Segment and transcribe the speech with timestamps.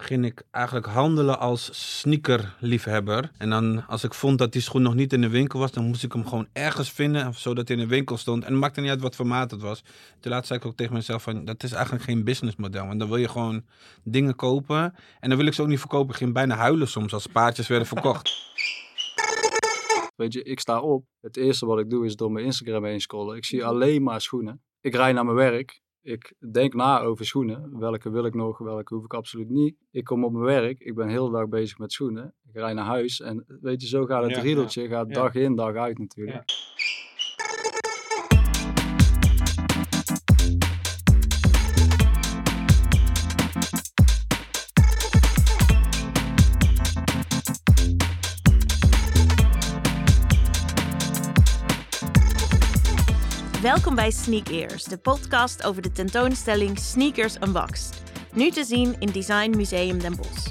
[0.00, 3.30] ging ik eigenlijk handelen als sneakerliefhebber.
[3.38, 5.84] En dan, als ik vond dat die schoen nog niet in de winkel was, dan
[5.84, 8.44] moest ik hem gewoon ergens vinden, zodat hij in de winkel stond.
[8.44, 9.82] En het maakte niet uit wat voor maat het was.
[10.20, 12.86] Toen laatst zei ik ook tegen mezelf van, dat is eigenlijk geen businessmodel.
[12.86, 13.64] Want dan wil je gewoon
[14.04, 14.94] dingen kopen.
[15.20, 16.10] En dan wil ik ze ook niet verkopen.
[16.10, 18.46] Ik ging bijna huilen soms als paardjes werden verkocht.
[20.16, 21.04] Weet je, ik sta op.
[21.20, 23.36] Het eerste wat ik doe is door mijn Instagram heen scrollen.
[23.36, 24.62] Ik zie alleen maar schoenen.
[24.80, 25.80] Ik rij naar mijn werk.
[26.08, 27.78] Ik denk na over schoenen.
[27.78, 29.76] Welke wil ik nog, welke hoef ik absoluut niet.
[29.90, 30.80] Ik kom op mijn werk.
[30.80, 32.34] Ik ben heel de dag bezig met schoenen.
[32.48, 33.20] Ik rij naar huis.
[33.20, 34.88] En weet je, zo gaat het Ja, riedeltje.
[34.88, 36.44] Gaat dag in, dag uit natuurlijk.
[53.62, 58.02] Welkom bij Sneak Ears, de podcast over de tentoonstelling Sneakers Unboxed.
[58.32, 60.50] Nu te zien in Design Museum Den Bosch.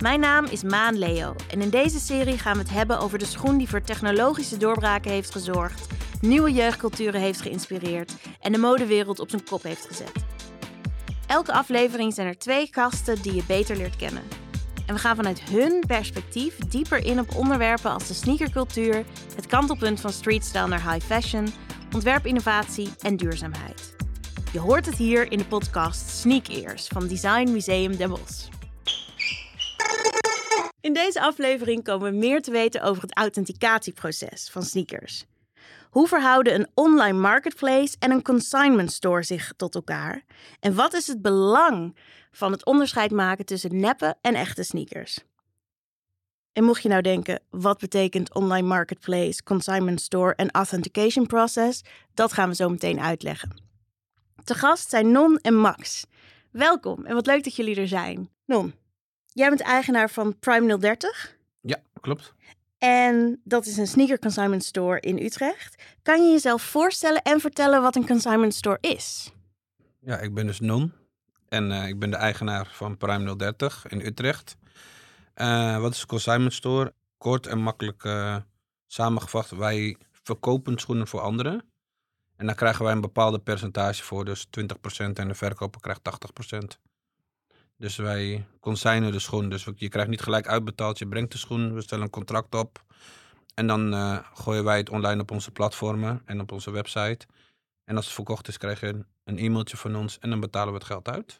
[0.00, 3.24] Mijn naam is Maan Leo en in deze serie gaan we het hebben over de
[3.24, 5.86] schoen die voor technologische doorbraken heeft gezorgd,
[6.20, 10.12] nieuwe jeugdculturen heeft geïnspireerd en de modewereld op zijn kop heeft gezet.
[11.26, 14.22] Elke aflevering zijn er twee gasten die je beter leert kennen.
[14.86, 19.04] En we gaan vanuit hun perspectief dieper in op onderwerpen als de sneakercultuur,
[19.34, 21.48] het kantelpunt van streetstyle naar high fashion,
[21.94, 23.94] ontwerpinnovatie en duurzaamheid.
[24.52, 28.48] Je hoort het hier in de podcast Sneak Ears van Design Museum Den Bosch.
[30.80, 35.24] In deze aflevering komen we meer te weten over het authenticatieproces van sneakers.
[35.90, 40.24] Hoe verhouden een online marketplace en een consignment store zich tot elkaar?
[40.60, 41.96] En wat is het belang
[42.30, 45.18] van het onderscheid maken tussen neppe en echte sneakers?
[46.52, 51.82] En mocht je nou denken, wat betekent online marketplace, consignment store en authentication process?
[52.14, 53.50] Dat gaan we zo meteen uitleggen.
[54.44, 56.04] Te gast zijn Non en Max.
[56.50, 58.30] Welkom en wat leuk dat jullie er zijn.
[58.46, 58.74] Non,
[59.26, 62.34] jij bent eigenaar van Prime 030 Ja, klopt.
[62.78, 65.82] en dat is een sneaker consignment store in Utrecht.
[66.02, 69.32] Kan je jezelf voorstellen en vertellen wat een consignment store is?
[70.00, 70.92] Ja, ik ben dus Non.
[71.48, 74.56] En eh, ik ben de eigenaar van Prime 030 in Utrecht.
[75.40, 76.94] Eh, wat is consignment store?
[77.18, 78.36] Kort en makkelijk eh,
[78.86, 79.50] samengevat.
[79.50, 81.64] Wij verkopen schoenen voor anderen.
[82.36, 84.24] En daar krijgen wij een bepaalde percentage voor.
[84.24, 86.78] Dus 20% en de verkoper krijgt 80%.
[87.76, 89.48] Dus wij consignen de schoen.
[89.48, 90.98] Dus je krijgt niet gelijk uitbetaald.
[90.98, 92.84] Je brengt de schoen, we stellen een contract op.
[93.54, 97.26] En dan eh, gooien wij het online op onze platformen en op onze website.
[97.84, 100.72] En als het verkocht is, krijg je een, een e-mailtje van ons en dan betalen
[100.72, 101.38] we het geld uit.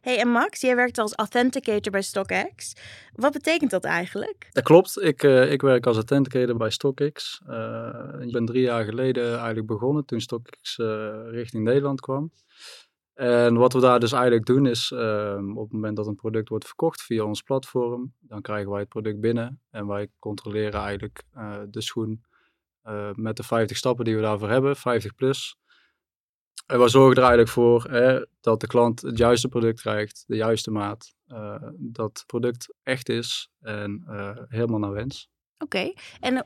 [0.00, 2.72] Hey, en Max, jij werkt als authenticator bij StockX.
[3.12, 4.48] Wat betekent dat eigenlijk?
[4.52, 5.02] Dat klopt.
[5.02, 7.42] Ik, eh, ik werk als authenticator bij StockX.
[7.46, 12.32] Eh, ik ben drie jaar geleden eigenlijk begonnen toen StockX eh, richting Nederland kwam.
[13.14, 16.48] En wat we daar dus eigenlijk doen is, ehm, op het moment dat een product
[16.48, 21.22] wordt verkocht via ons platform, dan krijgen wij het product binnen en wij controleren eigenlijk
[21.70, 22.24] de schoen
[23.14, 25.59] met de 50 stappen die we daarvoor hebben, 50 plus.
[26.70, 30.36] En wij zorgen er eigenlijk voor hè, dat de klant het juiste product krijgt, de
[30.36, 35.28] juiste maat, eh, dat het product echt is en eh, helemaal naar wens.
[35.58, 36.42] Oké, en eh,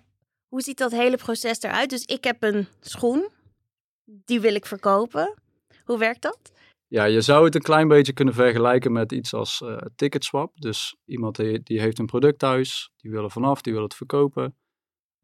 [0.48, 1.90] hoe ziet dat hele proces eruit?
[1.90, 3.28] Dus ik heb een schoen,
[4.04, 5.34] die wil ik verkopen.
[5.84, 6.52] Hoe werkt dat?
[6.86, 10.60] Ja, je zou het een klein beetje kunnen vergelijken met iets als eh ticketswap.
[10.60, 13.94] Dus iemand die, die heeft een product thuis, die wil er vanaf, die wil het
[13.94, 14.56] verkopen.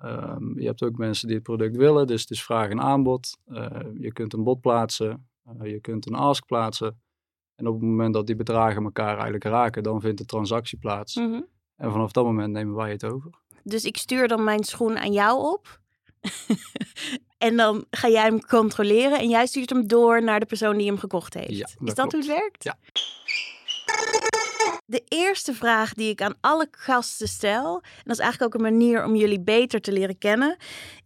[0.01, 3.39] Ehm, je hebt ook mensen die het product willen, dus het is vraag en aanbod.
[3.47, 7.01] Eh, je kunt een bod plaatsen, eh, je kunt een ask plaatsen.
[7.55, 11.17] En op het moment dat die bedragen elkaar eigenlijk raken, dan vindt de transactie plaats.
[11.17, 11.41] Mhm.
[11.77, 13.31] En vanaf dat moment nemen wij het over.
[13.63, 15.81] Dus ik stuur dan mijn schoen aan jou op.
[17.39, 20.87] en dan ga jij hem controleren en jij stuurt hem door naar de persoon die
[20.87, 21.57] hem gekocht heeft.
[21.57, 22.65] Ja, Is dat hoe het werkt?
[22.65, 22.79] Ja.
[24.91, 28.73] De eerste vraag die ik aan alle gasten stel, en dat is eigenlijk ook een
[28.73, 30.57] manier om jullie beter te leren kennen,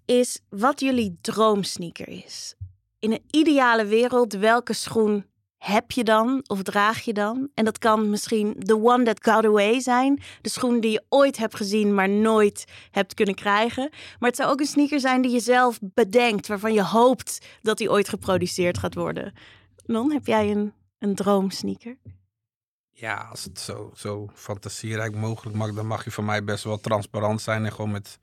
[0.05, 2.55] is wat jullie droomsneaker is.
[2.99, 7.49] In een ideale wereld, welke schoen heb je dan of draag je dan?
[7.55, 10.23] En dat kan misschien the one that got away zijn.
[10.41, 13.89] De schoen die je ooit hebt gezien, maar nooit hebt kunnen krijgen.
[14.19, 17.79] Maar het zou ook een sneaker zijn die je zelf bedenkt, waarvan je hoopt dat
[17.79, 19.33] die ooit geproduceerd gaat worden.
[19.87, 21.97] Non, heb jij een, een droomsneaker?
[22.97, 26.81] Ja, als het zo, zo fantasierijk mogelijk mag, dan mag je voor mij best wel
[26.81, 28.19] transparant zijn en gewoon met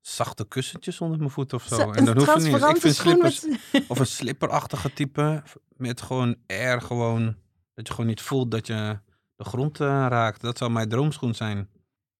[0.00, 1.74] zachte kussentjes onder mijn voet of zo.
[1.76, 2.54] Zo, en dan hoeft het niet.
[2.70, 3.42] Ik vind slippers
[3.72, 5.42] met- of een slipperachtige type
[5.76, 7.36] met gewoon air, gewoon
[7.74, 8.98] dat je gewoon niet voelt dat je
[9.36, 10.40] de grond eh, raakt.
[10.40, 11.68] Dat zou mijn droomschoen zijn.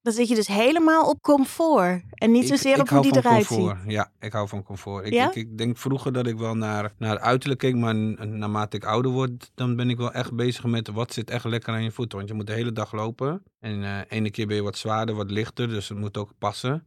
[0.05, 2.03] Dan zit je dus helemaal op comfort.
[2.15, 3.79] En niet zozeer ik op hoe hou die van eruit comfort.
[3.83, 3.91] ziet.
[3.91, 5.07] Ja, ik hou van comfort.
[5.07, 5.29] Ik, Ja?
[5.29, 9.11] ik, ik denk vroeger dat ik wel naar, naar uiterlijk keek, maar naarmate ik ouder
[9.11, 12.17] word, dan ben ik wel echt bezig met wat zit echt lekker aan je voeten.
[12.17, 13.43] Want je moet de hele dag lopen.
[13.61, 16.87] En eh ene keer ben je wat zwaarder, wat lichter, dus het moet ook passen.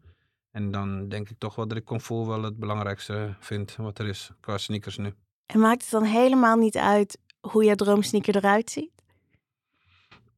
[0.52, 4.08] En dan denk ik toch wel dat ik comfort wel het belangrijkste vind wat er
[4.08, 5.14] is qua sneakers nu.
[5.46, 8.92] En maakt het dan helemaal niet uit hoe jouw droomsneaker eruit ziet?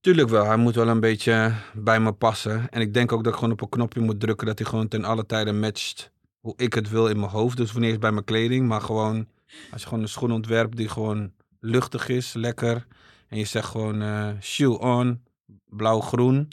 [0.01, 2.69] Tuurlijk wel, hij moet wel een beetje bij me passen.
[2.69, 4.87] En ik denk ook dat ik gewoon op een knopje moet drukken dat hij gewoon
[4.87, 7.57] ten alle tijden matcht hoe ik het wil in mijn hoofd.
[7.57, 9.27] Dus wanneer eens bij mijn kleding, maar gewoon
[9.71, 12.85] als je gewoon een schoen ontwerpt die gewoon luchtig is, lekker.
[13.27, 15.23] En je zegt gewoon eh, shoe on,
[15.65, 16.47] blauw-groen.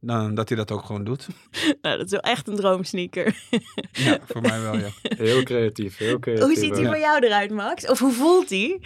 [0.00, 1.26] Dan dat hij dat ook gewoon doet.
[1.82, 3.42] Nou, dat is wel echt een droomsneaker.
[3.92, 4.88] Ja, voor mij wel, ja.
[5.26, 6.44] Heel creatief, heel creatief.
[6.44, 7.86] hoe ziet hij voor jou eruit, Max?
[7.88, 8.80] Of hoe voelt hij?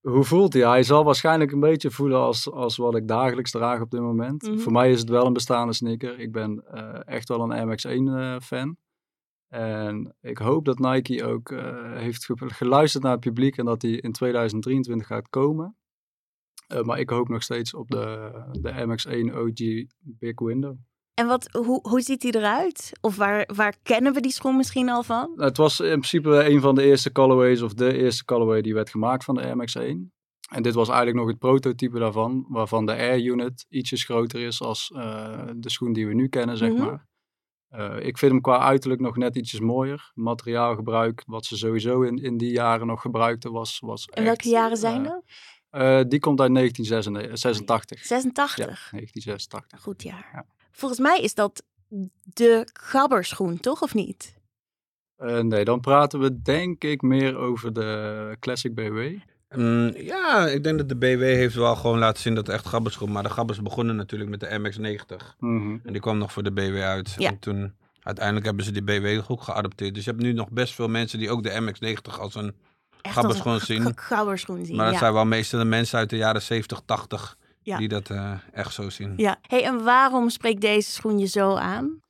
[0.00, 0.62] Hoe voelt hij?
[0.68, 4.42] Hij zal waarschijnlijk een beetje voelen als, als wat ik dagelijks draag op dit moment.
[4.42, 4.58] Mhm.
[4.58, 6.18] Voor mij is het wel een bestaande sneaker.
[6.18, 8.76] Ik ben eh, echt wel een MX1 eh, fan.
[9.48, 13.80] En ik hoop dat Nike ook eh, heeft ge- geluisterd naar het publiek en dat
[13.80, 15.76] die in 2023 gaat komen.
[16.82, 18.30] Maar ik hoop nog steeds op de,
[18.60, 20.76] de MX1 OG Big Window.
[21.14, 22.92] En wat, hoe, hoe ziet hij eruit?
[23.00, 25.32] Of waar, waar kennen we die schoen misschien al van?
[25.36, 28.90] Het was in principe een van de eerste colorways of de eerste colorway die werd
[28.90, 30.18] gemaakt van de MX1.
[30.50, 34.62] En dit was eigenlijk nog het prototype daarvan, waarvan de Air Unit ietsjes groter is
[34.62, 36.84] als eh, de schoen die we nu kennen, zeg Mhm.
[36.84, 37.08] maar.
[37.68, 40.10] Eh, ik vind hem qua uiterlijk nog net ietsjes mooier.
[40.14, 44.76] Materiaalgebruik, wat ze sowieso in, in die jaren nog gebruikten, was, was En welke jaren
[44.76, 45.22] zijn eh, dat?
[45.70, 48.06] eh, die komt uit 1986.
[48.06, 48.56] 86.
[48.58, 49.80] Ja, 1986.
[49.80, 50.28] Goed jaar.
[50.32, 50.46] Ja.
[50.80, 51.62] Volgens mij is dat
[52.22, 53.82] de gabberschoen, toch?
[53.82, 54.34] Of niet?
[55.16, 58.98] Eh, nee, dan praten we denk ik meer over de Classic BW.
[59.54, 62.66] Mm, ja, ik denk dat de BW heeft wel gewoon laten zien dat het echt
[62.66, 63.12] gabbers komt.
[63.12, 65.36] Maar de gabbers begonnen natuurlijk met de MX-90.
[65.38, 65.76] Mhm.
[65.84, 67.14] En die kwam nog voor de BW uit.
[67.18, 67.28] Ja.
[67.28, 69.94] En toen, uiteindelijk hebben ze die BW ook geadopteerd.
[69.94, 72.54] Dus je hebt nu nog best veel mensen die ook de MX-90 als een...
[73.02, 73.96] Gabberschoen zien.
[74.66, 75.00] zien, Maar dat ja.
[75.00, 77.76] zijn wel meestal de mensen uit de jaren 70, 80 Ja.
[77.78, 79.12] die dat eh, echt zo zien.
[79.16, 79.38] Ja.
[79.42, 82.02] Hey, en waarom spreekt deze schoen je zo aan?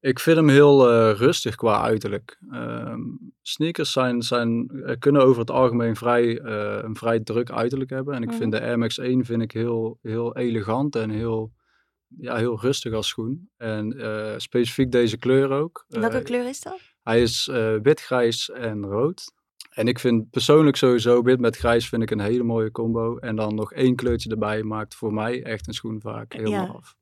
[0.00, 2.38] Ik vind hem heel eh, rustig qua uiterlijk.
[2.50, 3.00] Ehm,
[3.42, 8.14] sneakers zijn, zijn, eh, kunnen over het algemeen vrij, eh, een vrij druk uiterlijk hebben.
[8.14, 11.52] En ik vind de Air Max 1 vind ik heel, heel elegant en heel,
[12.18, 13.50] ja, heel rustig als schoen.
[13.56, 15.84] En eh, specifiek deze kleur ook.
[15.88, 16.80] Welke kleur is dat?
[17.02, 19.32] Hij is eh, wit, grijs en rood.
[19.74, 23.16] En ik vind persoonlijk sowieso wit met grijs vind ik een hele mooie combo.
[23.18, 26.72] En dan nog één kleurtje erbij maakt voor mij echt een schoen vaak helemaal Ja.
[26.72, 26.94] af.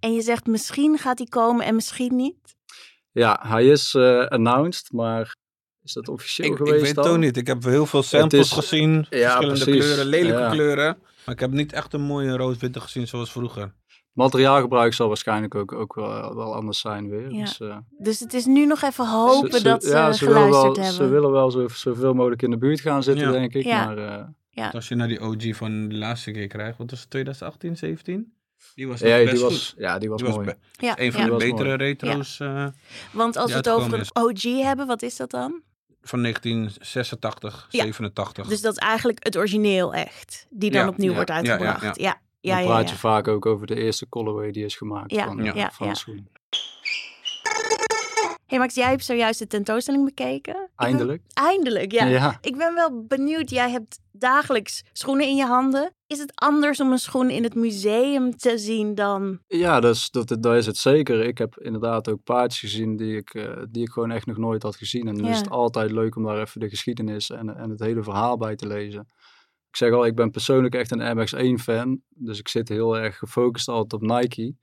[0.00, 2.56] En je zegt misschien gaat die komen en misschien niet.
[3.12, 5.36] Ja, hij is eh, announced, maar
[5.82, 7.36] is dat officieel Ik, ik geweest weet het ook niet.
[7.36, 9.06] Ik heb heel veel samples is- gezien.
[9.10, 9.84] verschillende precies.
[9.84, 10.50] kleuren, lelijke Ja.
[10.50, 10.98] kleuren.
[11.24, 13.74] Maar ik heb niet echt een mooie rood-witte gezien zoals vroeger.
[14.18, 17.32] Materiaalgebruik zal waarschijnlijk ook, ook wel, wel anders zijn weer.
[17.32, 17.40] Ja.
[17.44, 20.62] Dus, eh, Dus het is nu nog even hopen ze- dat ze, ja, ze geluisterd
[20.62, 20.92] wel, hebben.
[20.92, 23.32] Ze willen wel zo, zoveel mogelijk in de buurt gaan zitten, Ja.
[23.32, 23.64] denk ik.
[23.64, 23.84] Ja.
[23.84, 24.68] Maar eh, Ja.
[24.68, 28.32] Als je naar die OG van de laatste keer krijgt, wat was het, 2018, 17?
[28.74, 29.48] Die was ja, best die goed.
[29.50, 30.54] was, ja, die was Die was mooi.
[30.72, 31.26] Ja, een van ja.
[31.26, 31.76] de betere mooi.
[31.76, 32.66] retro's eh,
[33.12, 35.60] Want als we het over een OG hebben, wat is dat dan?
[36.02, 37.82] van 1986, Ja.
[37.82, 38.46] 87.
[38.46, 41.50] Dus dat is eigenlijk het origineel echt, die dan Ja, opnieuw ja, wordt ja, ja,
[41.58, 42.00] uitgebracht.
[42.00, 42.20] ja.
[42.48, 42.92] Ja, Dan praat ja.
[42.94, 46.28] je vaak ook over de eerste colorway die is gemaakt Ja, van, ja, van schoen.
[48.46, 50.52] Hey Max, jij hebt zojuist de tentoonstelling bekeken.
[50.54, 51.22] Ben- Eindelijk.
[51.34, 52.04] Eindelijk, ja.
[52.06, 52.38] ja.
[52.40, 55.92] Ik ben wel benieuwd, jij hebt dagelijks schoenen in je handen.
[56.06, 59.38] Is het anders om een schoen in het museum te zien dan...
[59.46, 61.24] Ja, dat is, dat, dat is het zeker.
[61.24, 64.62] Ik heb inderdaad ook paardjes gezien die ik, eh, die ik gewoon echt nog nooit
[64.62, 65.08] had gezien.
[65.08, 65.30] En dan Ja.
[65.30, 68.56] is het altijd leuk om daar even de geschiedenis en, en het hele verhaal bij
[68.56, 69.08] te lezen.
[69.68, 72.00] Ik zeg al, ik ben persoonlijk echt een MX1-fan.
[72.08, 74.54] Dus ik zit heel erg gefocust altijd op Nike.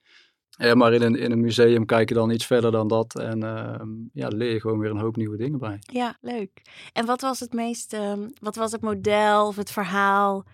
[0.50, 3.20] Ja, maar in een, in een museum kijk je dan iets verder dan dat.
[3.20, 5.80] En ehm, ja, leer je gewoon weer een hoop nieuwe dingen bij.
[5.80, 6.62] Ja, leuk.
[6.94, 10.46] En wat was het meest, ehm, wat was het model of het verhaal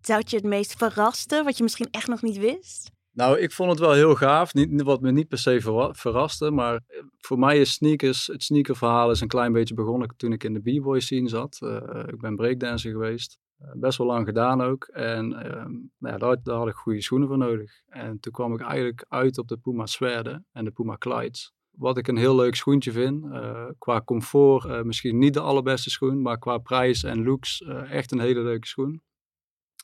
[0.00, 2.90] dat je het meest verraste, wat je misschien echt nog niet wist?
[3.12, 4.54] Nou, ik vond het wel heel gaaf.
[4.54, 8.42] Niet, wat me niet per se verra- verraste, maar eh, voor mij is sneakers, het
[8.42, 11.58] sneakerverhaal is een klein beetje begonnen toen ik in de b-boy scene zat.
[11.60, 13.38] Eh, ik ben breakdancer geweest.
[13.58, 14.84] Eh, best wel lang gedaan ook.
[14.84, 17.82] En ehm, nou ja, daar, daar had ik goede schoenen voor nodig.
[17.86, 21.52] En toen kwam ik eigenlijk uit op de Puma Swerde en de Puma Clydes.
[21.70, 23.24] Wat ik een heel leuk schoentje vind.
[23.32, 28.12] Eh, qua comfort eh, misschien niet de allerbeste schoen, maar qua prijs en looks echt
[28.12, 29.02] een hele leuke schoen.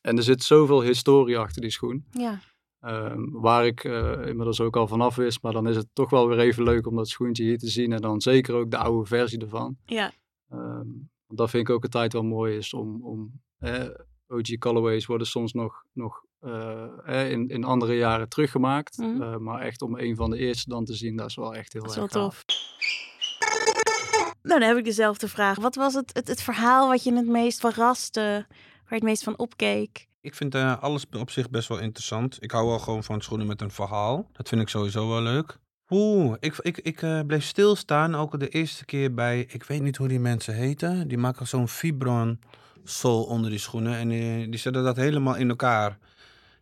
[0.03, 2.05] En er zit zoveel historie achter die schoen.
[2.11, 2.39] Ja,
[2.81, 5.43] Ehm, waar ik inmiddels ook al vanaf wist.
[5.43, 7.93] Maar dan is het toch wel weer even leuk om dat schoentje hier te zien.
[7.93, 9.77] En dan zeker ook de oude versie ervan.
[9.85, 10.13] ja,
[10.49, 10.89] Ehm,
[11.27, 13.05] dat vind ik ook altijd wel mooi is om...
[13.05, 13.41] om
[14.27, 18.97] OG colorways worden soms nog, nog eh, in, in andere jaren teruggemaakt.
[18.97, 19.23] Mhm.
[19.23, 21.73] Eh, maar echt om een van de eerste dan te zien, dat is wel echt
[21.73, 22.45] heel Dat is erg tof.
[24.43, 25.59] Nou, dan heb ik dezelfde vraag.
[25.59, 29.23] Wat was het, het, het verhaal wat je het meest verraste, waar je het meest
[29.23, 30.09] van opkeek?
[30.21, 32.37] Ik vind eh, alles op zich best wel interessant.
[32.41, 34.29] Ik hou wel gewoon van schoenen met een verhaal.
[34.33, 35.59] Dat vind ik sowieso wel leuk.
[35.89, 39.97] Oeh, ik, ik, ik eh, bleef stilstaan ook de eerste keer bij, ik weet niet
[39.97, 41.09] hoe die mensen heten.
[41.09, 42.41] Die maken zo'n Vibron
[42.85, 45.99] sol onder die schoenen en die, die zetten dat helemaal in elkaar.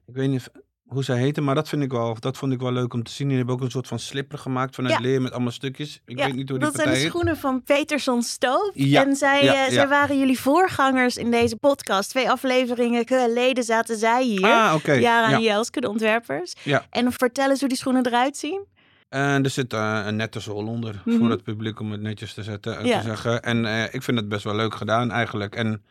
[0.06, 0.50] Ik weet niet
[0.86, 3.10] hoe zij heten, maar dat, vind ik wel, dat vond ik wel leuk om te
[3.10, 3.28] zien.
[3.28, 5.00] Die hebben ook een soort van slipper gemaakt vanuit Ja.
[5.00, 6.00] leer met allemaal stukjes.
[6.06, 7.06] Ik Ja, weet niet hoe die dat zijn de heet.
[7.08, 8.70] schoenen van Peterson Stoof.
[8.74, 12.10] Ja, En zij, eh, zij waren jullie voorgangers in deze podcast.
[12.10, 14.44] Twee afleveringen geleden zaten zij hier.
[14.44, 14.92] Ah, oké.
[14.92, 15.34] Jara Ja.
[15.36, 16.54] en Jelske, de ontwerpers.
[16.62, 16.86] Ja.
[16.90, 18.66] En vertel eens hoe die schoenen eruit zien.
[19.11, 21.19] En er zit eh, een nette zool onder Mhm.
[21.19, 22.99] voor het publiek om het netjes te zetten en Ja.
[23.00, 23.43] te zeggen.
[23.43, 25.55] En eh, ik vind het best wel leuk gedaan eigenlijk.
[25.55, 25.83] En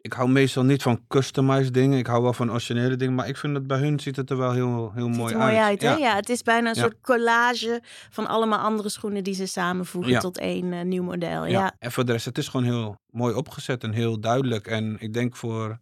[0.00, 1.98] ik hou meestal niet van customized dingen.
[1.98, 3.14] Ik hou wel van originele dingen.
[3.14, 5.58] Maar ik vind dat bij hun ziet het er wel heel, heel mooi mooi uit.
[5.58, 5.94] uit, hè?
[5.94, 6.80] Ja, het is bijna een Ja.
[6.80, 7.80] soort collage
[8.10, 10.20] van allemaal andere schoenen die ze samenvoegen Ja.
[10.20, 11.44] tot één eh, nieuw model.
[11.44, 11.50] Ja.
[11.50, 11.72] Ja.
[11.78, 14.66] En voor de rest, het is gewoon heel mooi opgezet en heel duidelijk.
[14.66, 15.78] En ik denk voor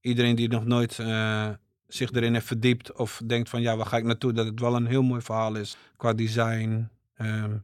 [0.00, 0.98] iedereen die nog nooit
[1.88, 4.32] zich erin heeft verdiept of denkt van ja, waar ga ik naartoe?
[4.32, 7.56] Dat het wel een heel mooi verhaal is qua design, ehm,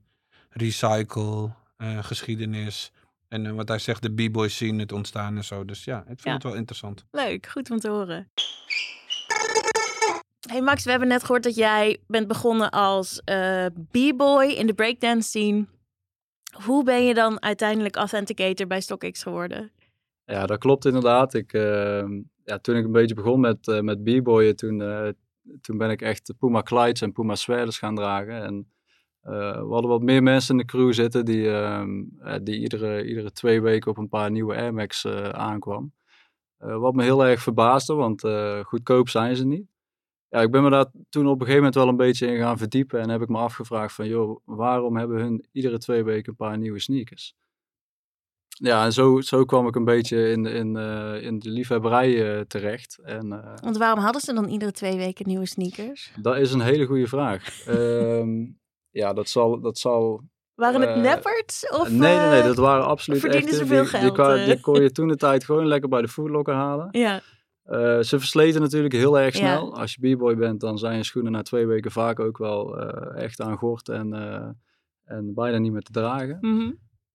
[0.51, 2.93] recycle, eh, geschiedenis.
[3.29, 5.65] En eh, wat hij zegt, de b-boys zien het ontstaan en zo.
[5.65, 6.33] Dus ja, ik vind Ja.
[6.33, 7.05] het wel interessant.
[7.11, 8.31] Leuk, goed om te horen.
[10.49, 14.75] Hey Max, we hebben net gehoord dat jij bent begonnen als eh, b-boy in de
[14.75, 15.67] breakdance scene.
[16.65, 19.71] Hoe ben je dan uiteindelijk authenticator bij StockX geworden?
[20.25, 21.35] Ja, dat klopt inderdaad.
[21.35, 25.09] Ik, ehm, ja, toen ik een beetje begon met, eh, met b-boyen, toen, eh,
[25.61, 28.43] toen ben ik echt Puma Clydes en Puma Sweaters gaan dragen.
[28.43, 28.71] En
[29.21, 33.05] eh, we hadden wat meer mensen in de crew zitten die, ehm, eh, die iedere,
[33.07, 35.93] iedere twee weken op een paar nieuwe Air Max aankwam.
[36.59, 38.21] Wat me heel erg verbaasde, want
[38.67, 39.67] goedkoop zijn ze niet.
[40.29, 42.59] Ja, ik ben me daar toen op een gegeven moment wel een beetje in gaan
[42.59, 46.37] verdiepen en heb ik me afgevraagd van, joh, waarom hebben hun iedere twee weken een
[46.47, 47.35] paar nieuwe sneakers?
[48.65, 52.41] Ja, en zo, zo kwam ik een beetje in, in, eh, in de liefhebberij eh,
[52.41, 52.99] terecht.
[53.03, 56.13] En eh, Want waarom hadden ze dan iedere twee weken nieuwe sneakers?
[56.21, 57.67] dat is een hele goede vraag.
[57.67, 58.29] Ehm,
[59.03, 60.23] ja, dat zal, dat zal...
[60.55, 61.69] Waren het nepperts?
[61.71, 63.57] Of, nee, nee, nee, dat waren absoluut verdienen echt...
[63.59, 66.09] ze die- veel die, geld, die kon je toen de tijd gewoon lekker bij de
[66.09, 66.89] foodlocker halen.
[66.91, 67.21] Ja,
[68.03, 69.39] ze versleten natuurlijk heel erg Ja.
[69.57, 69.77] snel.
[69.77, 72.79] Als je b-boy bent, dan zijn je schoenen na twee weken vaak ook wel
[73.15, 74.49] echt aan gort en, eh,
[75.05, 76.39] en bijna niet meer te dragen.
[76.41, 76.71] mhm.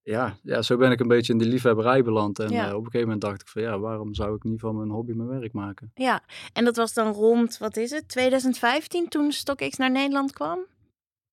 [0.09, 2.39] Ja, ja, zo ben ik een beetje in die liefhebberij beland.
[2.39, 2.67] En Ja.
[2.67, 4.89] eh, op een gegeven moment dacht ik van ja, waarom zou ik niet van mijn
[4.89, 5.91] hobby mijn werk maken?
[5.95, 6.23] ja.
[6.53, 10.59] En dat was dan rond, wat is het, 2015 toen StockX naar Nederland kwam?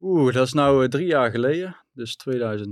[0.01, 1.77] Oeh, dat is nou eh, drie jaar geleden.
[1.93, 2.67] Dus Oh nee, dat is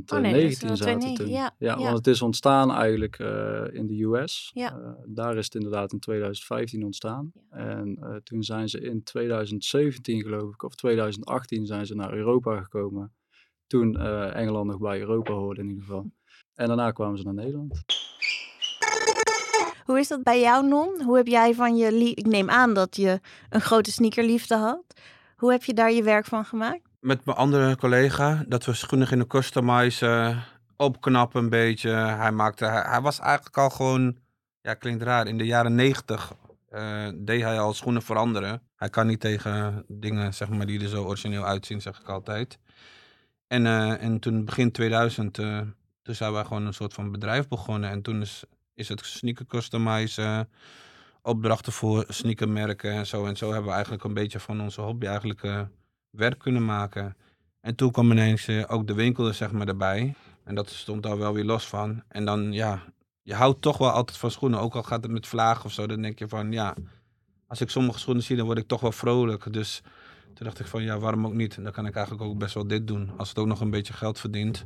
[0.58, 1.34] 2019 wel zaten 2019, toen.
[1.34, 1.82] ja, ja.
[1.84, 4.50] want het is ontstaan eigenlijk eh, in de US.
[4.54, 4.96] Ja.
[5.06, 7.32] Daar is het inderdaad in 2015 ontstaan.
[7.50, 13.12] En toen zijn ze in 2017 geloof ik, of 2018 zijn ze naar Europa gekomen.
[13.66, 16.10] Toen eh, Engeland nog bij Europa hoorde in ieder geval.
[16.54, 17.82] En daarna kwamen ze naar Nederland.
[19.84, 21.02] Hoe is dat bij jou, Non?
[21.02, 22.14] Hoe heb jij van je...
[22.14, 25.00] Ik neem aan dat je een grote sneakerliefde had.
[25.36, 26.80] Hoe heb je daar je werk van gemaakt?
[27.00, 30.44] Met mijn andere collega, dat we schoenen gingen customizen,
[30.76, 31.90] opknappen een beetje.
[31.90, 34.16] Hij, maakte, hij, hij was eigenlijk al gewoon,
[34.60, 36.32] ja klinkt raar, in de jaren negentig
[36.68, 38.62] eh, deed hij al schoenen veranderen.
[38.76, 42.58] Hij kan niet tegen dingen zeg maar, die er zo origineel uitzien, zeg ik altijd.
[43.52, 45.60] En, eh, en toen begin 2000, eh,
[46.02, 47.90] toen zijn wij gewoon een soort van bedrijf begonnen.
[47.90, 48.44] En toen is,
[48.74, 50.48] is het sneaker customizen,
[51.22, 53.26] opdrachten voor sneakermerken en zo.
[53.26, 55.60] En zo hebben we eigenlijk een beetje van onze hobby eigenlijk eh,
[56.10, 57.16] werk kunnen maken.
[57.60, 60.14] En toen kwam ineens eh, ook de winkel zeg maar erbij.
[60.44, 62.02] En dat stond daar wel weer los van.
[62.08, 62.82] En dan ja,
[63.22, 64.60] je houdt toch wel altijd van schoenen.
[64.60, 66.74] Ook al gaat het met vlagen of zo, dan denk je van ja,
[67.46, 69.52] als ik sommige schoenen zie, dan word ik toch wel vrolijk.
[69.52, 69.82] Dus
[70.34, 71.62] toen dacht ik van ja, waarom ook niet?
[71.62, 73.10] Dan kan ik eigenlijk ook best wel dit doen.
[73.16, 74.64] Als het ook nog een beetje geld verdient.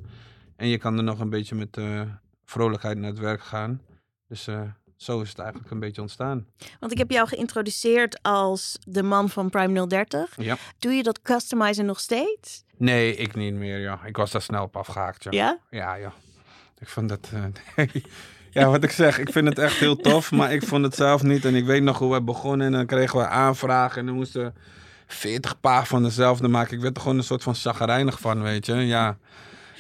[0.56, 2.00] En je kan er nog een beetje met eh,
[2.44, 3.80] vrolijkheid naar het werk gaan.
[4.28, 4.61] Dus eh,
[4.96, 6.46] zo is het eigenlijk een beetje ontstaan.
[6.80, 10.35] Want ik heb jou geïntroduceerd als de man van Prime 030.
[10.37, 10.56] Ja.
[10.78, 12.64] Doe je dat customizen nog steeds?
[12.76, 14.00] Nee, ik niet meer, ja.
[14.04, 15.30] Ik was daar snel op afgehaakt, ja.
[15.30, 15.58] Ja?
[15.70, 16.12] Ja, ja.
[16.78, 17.30] Ik vond dat...
[17.32, 17.44] eh,
[17.76, 18.04] nee.
[18.50, 21.23] Ja, wat ik zeg, ik vind het echt heel tof, maar ik vond het zelf
[21.23, 21.44] niet.
[21.44, 24.54] En ik weet nog hoe we begonnen en dan kregen we aanvragen en dan moesten
[25.07, 26.77] 40 paar van dezelfde maken.
[26.77, 28.75] Ik werd er gewoon een soort van chagrijnig van, weet je.
[28.75, 29.19] Ja.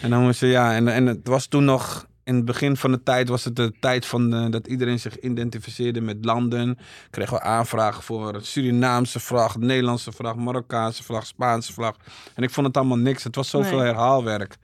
[0.00, 2.06] En dan moest je, ja, en, en het was toen nog...
[2.24, 5.18] In het begin van de tijd was het de tijd van de- dat iedereen zich
[5.18, 6.78] identificeerde met landen.
[7.10, 11.96] Kregen we aanvragen voor Surinaamse vlag, Nederlandse vlag, Marokkaanse vlag, Spaanse vlag.
[12.34, 13.24] En ik vond het allemaal niks.
[13.24, 13.86] Het was zoveel Nee.
[13.86, 14.56] herhaalwerk.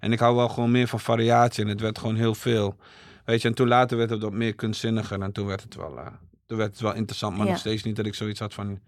[0.00, 2.76] En ik hou wel gewoon meer van variatie en het werd gewoon heel veel.
[3.24, 5.98] Weet je, en toen later werd het wat meer kunstzinniger en toen werd het wel,
[5.98, 6.06] eh,
[6.46, 7.50] toen werd het wel interessant, maar Ja.
[7.50, 8.78] nog steeds niet dat ik zoiets had van,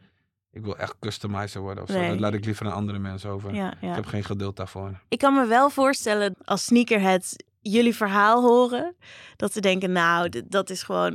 [0.52, 1.98] ik wil echt customizer worden of zo.
[1.98, 2.08] Nee.
[2.08, 3.54] Dat laat ik liever aan andere mensen over.
[3.54, 3.88] Ja, ja.
[3.88, 5.00] Ik heb geen geduld daarvoor.
[5.08, 8.94] Ik kan me wel voorstellen als sneakerheads jullie verhaal horen,
[9.36, 11.14] dat ze denken, nou, dat is gewoon,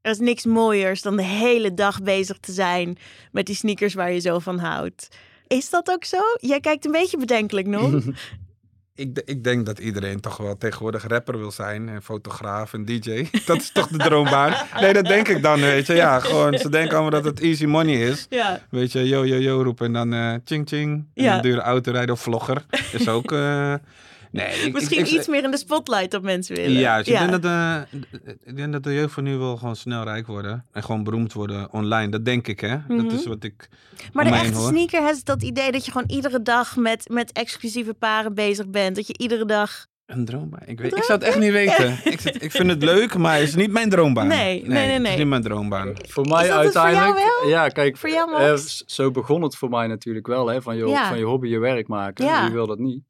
[0.00, 2.98] er is niks mooiers dan de hele dag bezig te zijn
[3.32, 5.08] met die sneakers waar je zo van houdt.
[5.46, 6.18] Is dat ook zo?
[6.36, 7.92] Jij kijkt een beetje bedenkelijk nog.
[9.00, 11.88] Ik, ik denk dat iedereen toch wel tegenwoordig rapper wil zijn.
[11.88, 13.26] En fotograaf en DJ.
[13.46, 14.54] Dat is toch de droombaan?
[14.80, 15.94] Nee, dat denk ik dan, weet je.
[15.94, 18.26] Ja, gewoon, ze denken allemaal dat het easy money is.
[18.30, 18.60] ja.
[18.70, 21.04] Weet je, yo, yo, yo roepen en dan eh ching, ching.
[21.14, 21.34] En Ja.
[21.36, 22.64] een dure auto of vlogger.
[22.92, 23.32] Is ook...
[23.32, 23.74] eh,
[24.30, 26.72] nee, ik- Misschien ik, ik, iets meer in de spotlight dat mensen willen.
[26.80, 27.84] Ja, ik, denk dat de,
[28.44, 30.66] ik denk dat de jeugd van nu wil gewoon snel rijk worden.
[30.72, 32.08] En gewoon beroemd worden online.
[32.10, 32.76] Dat denk ik, hè.
[32.88, 33.14] Dat Mhm.
[33.14, 33.68] is wat ik...
[34.12, 34.68] Maar de echte hoor.
[34.68, 38.96] sneakerheads, is dat idee dat je gewoon iedere dag met, met exclusieve paren bezig bent.
[38.96, 39.86] Dat je iedere dag...
[40.06, 40.60] Een droombaan?
[40.66, 41.98] Ik, weet, ik zou het echt niet weten.
[42.12, 44.26] ik, zit- ik vind het leuk, maar het is niet mijn droombaan.
[44.26, 45.12] Nee, nee, nee, Het nee.
[45.12, 45.92] is niet mijn droombaan.
[46.08, 47.40] Voor mij dat het voor jou uiteindelijk.
[47.40, 47.48] wel?
[47.50, 48.56] Ja, kijk, Voor jou, eh,
[48.86, 50.46] zo begon het voor mij natuurlijk wel.
[50.46, 51.08] Hè, van, je, Ja.
[51.08, 52.24] van je hobby je werk maken.
[52.24, 52.42] Ja.
[52.44, 53.02] Wie wil dat niet?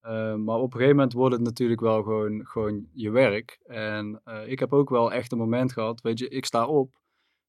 [0.00, 3.58] Eh, maar op een gegeven moment wordt het natuurlijk wel gewoon, gewoon je werk.
[3.64, 6.00] En eh, ik heb ook wel echt een moment gehad.
[6.00, 6.96] Weet je, ik sta op.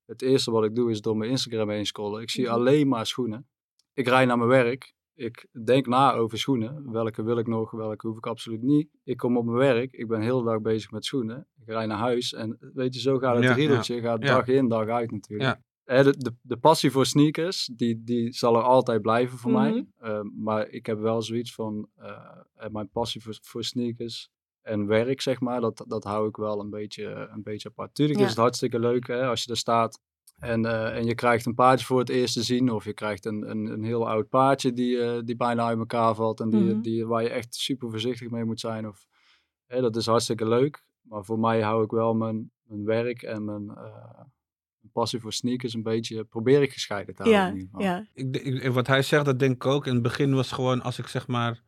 [0.06, 2.22] Het eerste wat ik doe is door mijn Instagram heen scrollen.
[2.22, 2.54] Ik zie Mhm.
[2.54, 3.48] alleen maar schoenen.
[3.94, 4.94] Ik rij naar mijn werk.
[5.16, 6.92] Ik denk na over schoenen.
[6.92, 8.90] Welke wil ik nog, welke hoef ik absoluut niet.
[9.04, 9.92] Ik kom op mijn werk.
[9.94, 11.48] Ik ben heel de dag bezig met schoenen.
[11.62, 12.34] Ik rij naar huis.
[12.34, 14.02] En weet je, zo gaat het Ja, riedeltje.
[14.02, 14.36] Gaat ja.
[14.36, 15.60] dag in, dag uit natuurlijk.
[15.90, 19.62] Hè, de, de, de passie voor sneakers, die, die zal er altijd blijven voor Mhm.
[19.62, 19.86] mij.
[19.98, 24.30] Eh, maar ik heb wel zoiets van, eh, mijn passie voor, voor sneakers
[24.62, 27.96] en werk, zeg maar, dat, dat hou ik wel een beetje, een beetje apart.
[27.96, 28.24] Tuurlijk Ja.
[28.26, 30.00] is het hartstikke leuk hè, als je er staat
[30.40, 32.72] en, eh, en je krijgt een paardje voor het eerst te zien.
[32.72, 36.16] Of je krijgt een, een, een heel oud paardje die, eh, die bijna uit elkaar
[36.16, 36.82] valt en die, Mhm.
[36.82, 38.88] die, waar je echt super voorzichtig mee moet zijn.
[38.88, 39.06] Of,
[39.66, 40.84] hè, dat is hartstikke leuk.
[41.02, 43.66] Maar voor mij hou ik wel mijn, mijn werk en mijn...
[43.66, 44.32] mijn
[44.94, 47.44] passie voor sneakers een beetje probeer ik gescheiden te houden.
[47.44, 47.86] Ja, in ieder geval.
[47.86, 48.06] ja.
[48.14, 49.86] Ik, ik- wat hij zegt, dat denk ik ook.
[49.88, 51.62] In het begin was gewoon, als ik zeg maar...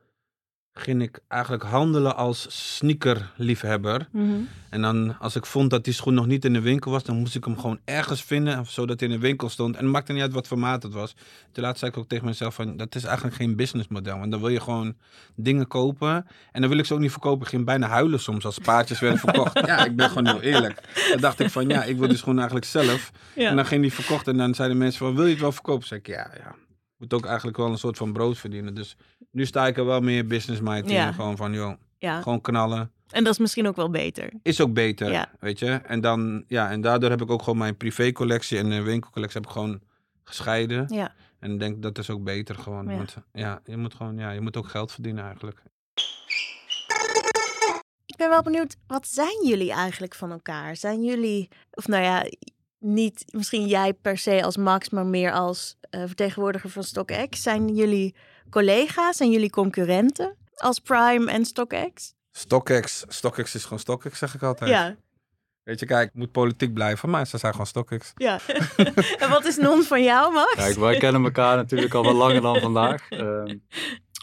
[0.74, 4.08] ging ik eigenlijk handelen als sneakerliefhebber.
[4.12, 4.32] Mhm.
[4.70, 7.16] En dan, als ik vond dat die schoen nog niet in de winkel was, dan
[7.16, 9.76] moest ik hem gewoon ergens vinden, zodat hij in de winkel stond.
[9.76, 11.16] En het maakte niet uit wat voor maat het was.
[11.52, 14.18] Toen laatst zei ik ook tegen mezelf van, dat is eigenlijk geen businessmodel.
[14.18, 14.96] Want dan wil je gewoon
[15.36, 16.28] dingen kopen.
[16.52, 17.42] En dan wil ik ze ook niet verkopen.
[17.42, 19.66] Ik ging bijna huilen soms als paardjes werden verkocht.
[19.66, 20.82] ja, ik ben gewoon heel eerlijk.
[21.10, 23.12] Dan dacht ik van, ja, ik wil die schoen eigenlijk zelf.
[23.36, 23.50] Ja.
[23.50, 25.88] En dan ging die verkocht en dan zeiden mensen van, wil je het wel verkopen?
[25.88, 26.56] Zeg ik, ja, ja.
[27.02, 28.74] Moet ook eigenlijk wel een soort van brood verdienen.
[28.76, 28.96] Dus
[29.32, 30.94] nu sta ik er wel meer business mind in.
[30.94, 31.12] Ja.
[31.12, 32.22] Gewoon van, joh, ja.
[32.22, 32.92] gewoon knallen.
[33.10, 34.30] En dat is misschien ook wel beter.
[34.44, 35.32] Is ook beter, Ja.
[35.40, 35.72] weet je.
[35.72, 39.50] En, dan, ja, en daardoor heb ik ook gewoon mijn privécollectie en de winkelcollectie heb
[39.50, 39.82] ik gewoon
[40.24, 40.86] gescheiden.
[40.94, 41.14] Ja.
[41.40, 42.88] En ik denk dat is ook beter gewoon.
[42.90, 42.96] Ja.
[42.96, 45.64] Want ja, je moet gewoon, ja, je moet ook geld verdienen eigenlijk.
[48.06, 50.76] Ik ben wel benieuwd, wat zijn jullie eigenlijk van elkaar?
[50.76, 52.26] Zijn jullie, of nou ja,
[52.84, 57.42] niet misschien jij per se als Max, maar meer als eh, vertegenwoordiger van StockX.
[57.42, 58.16] Zijn jullie
[58.50, 59.18] collega's?
[59.18, 62.14] Zijn jullie concurrenten als Prime en StockX?
[62.32, 64.70] StockX, StockX is gewoon StockX, zeg ik altijd.
[64.70, 64.96] Ja,
[65.64, 68.12] Weet je, kijk, ik moet politiek blijven, maar ze zijn gewoon StockX.
[68.16, 68.40] ja.
[69.20, 70.54] en wat is non van jou, Max?
[70.56, 73.10] Kijk, wij kennen elkaar natuurlijk al wel langer dan vandaag.
[73.10, 73.58] Ehm,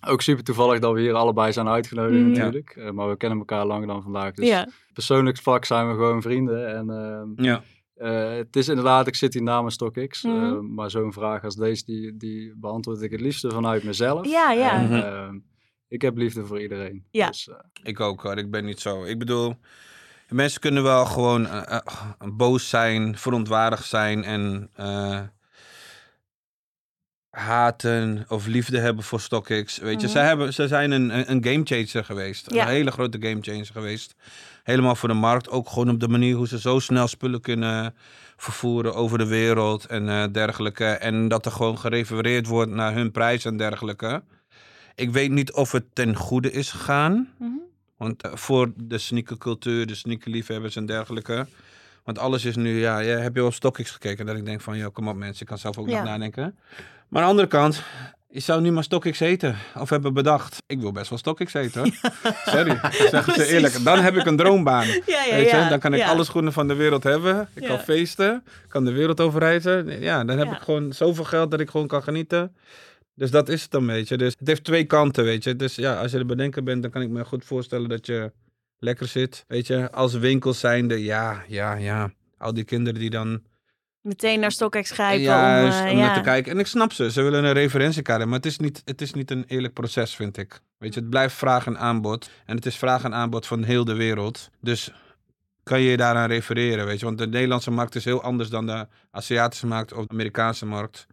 [0.08, 2.28] ook super toevallig dat we hier allebei zijn uitgenodigd Mhm.
[2.30, 2.70] natuurlijk.
[2.76, 4.34] Eh, maar we kennen elkaar langer dan vandaag.
[4.34, 6.74] Dus ja, persoonlijk vlak zijn we gewoon vrienden.
[6.76, 7.62] En ehm, Ja.
[7.98, 10.24] Eh, het is inderdaad, ik zit hier namens StockX.
[10.24, 14.26] Eh, maar zo'n vraag als deze, die, die beantwoord ik het liefste vanuit mezelf.
[14.28, 14.72] ja, ja.
[14.72, 14.94] En, Mhm.
[14.94, 15.38] ehm,
[15.88, 17.04] ik heb liefde voor iedereen.
[17.10, 17.26] Ja.
[17.26, 19.04] Dus, eh, Ik ook hoor, ik ben niet zo.
[19.04, 19.54] Ik bedoel,
[20.28, 21.48] mensen kunnen wel gewoon
[22.32, 25.20] boos zijn, verontwaardigd zijn en eh,
[27.38, 29.78] haten of liefde hebben voor StockX.
[29.78, 30.16] Weet je, Mhm.
[30.16, 32.52] ze, hebben, ze zijn een, een gamechanger geweest.
[32.54, 32.62] Ja.
[32.62, 34.14] Een hele grote gamechanger geweest.
[34.62, 35.48] Helemaal voor de markt.
[35.50, 37.94] Ook gewoon op de manier hoe ze zo snel spullen kunnen
[38.36, 40.84] vervoeren over de wereld en eh, dergelijke.
[40.84, 44.22] En dat er gewoon gerefereerd wordt naar hun prijs en dergelijke.
[44.94, 47.28] Ik weet niet of het ten goede is gegaan.
[47.38, 47.50] Mhm.
[47.96, 51.46] Want eh, voor de sneakercultuur, de sneakerliefhebbers en dergelijke.
[52.04, 54.26] Want alles is nu, ja, ja heb je wel op StockX gekeken?
[54.26, 55.94] Dat ik denk van, ja, kom op mensen, ik kan zelf ook Ja.
[55.96, 56.58] nog nadenken.
[57.08, 57.82] Maar aan de andere kant,
[58.28, 59.56] je zou nu maar StockX eten.
[59.78, 62.12] Of hebben bedacht, ik wil best wel StockX eten hoor.
[62.54, 62.74] Sorry,
[63.24, 63.46] Precies.
[63.46, 63.84] eerlijk.
[63.84, 64.86] Dan heb ik een droombaan.
[65.06, 65.56] Ja, ja, Weet je?
[65.56, 65.68] ja.
[65.68, 66.08] Dan kan ik ja.
[66.08, 67.48] alle schoenen van de wereld hebben.
[67.54, 67.68] Ik Ja.
[67.68, 70.00] kan feesten, kan de wereld overreizen.
[70.00, 70.56] Ja, dan heb Ja.
[70.56, 72.56] ik gewoon zoveel geld dat ik gewoon kan genieten.
[73.14, 74.16] Dus dat is het dan, weet je.
[74.16, 75.56] Dus het heeft twee kanten, weet je.
[75.56, 78.32] Dus ja, als je er bedenken bent, dan kan ik me goed voorstellen dat je
[78.78, 79.44] lekker zit.
[79.48, 82.10] Weet je, als winkels zijnde, ja, ja, ja.
[82.38, 83.42] Al die kinderen die dan
[84.08, 86.14] Meteen naar StockX grijpen juist om, eh, om ja.
[86.14, 86.52] te kijken.
[86.52, 89.30] En ik snap ze, ze willen een referentiekader, maar het is, niet, het is niet
[89.30, 90.60] een eerlijk proces, vind ik.
[90.78, 92.30] Weet je, het blijft vraag en aanbod.
[92.46, 94.50] En het is vraag en aanbod van heel de wereld.
[94.60, 94.92] Dus
[95.62, 97.04] kan je je daaraan refereren, weet je.
[97.04, 101.06] Want de Nederlandse markt is heel anders dan de Aziatische markt of de Amerikaanse markt.